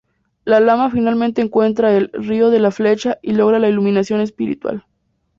El 0.45 0.65
lama 0.65 0.89
finalmente 0.89 1.43
encuentra 1.43 1.95
el 1.95 2.09
"río 2.11 2.49
de 2.49 2.57
la 2.59 2.71
Flecha" 2.71 3.19
y 3.21 3.33
logra 3.33 3.59
la 3.59 3.69
iluminación 3.69 4.19
espiritual. 4.19 4.83